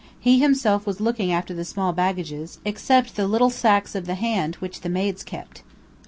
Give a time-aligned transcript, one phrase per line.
[0.19, 4.55] He himself was looking after the small baggages, except the little sacks of the hand
[4.55, 5.61] which the maids kept.